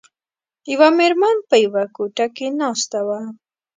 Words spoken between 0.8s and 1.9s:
میرمن په یوه